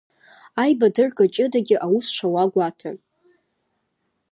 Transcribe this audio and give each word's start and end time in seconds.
Аибадырга 0.61 1.25
ҷыдагьы 1.33 1.77
аус 1.85 2.07
шауа 2.15 2.43
гәаҭа! 2.53 2.91